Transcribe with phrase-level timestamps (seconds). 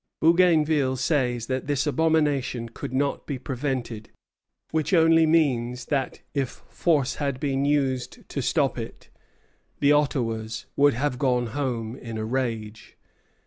[0.19, 4.09] Bougainville says that this abomination could not be prevented;
[4.71, 9.09] which only means that if force had been used to stop it,
[9.79, 12.97] the Ottawas would have gone home in a rage.